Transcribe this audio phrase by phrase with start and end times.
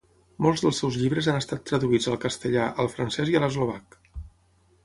[0.45, 4.01] Molts dels seus llibres han estat traduïts al castellà, al francès i a l'eslovac.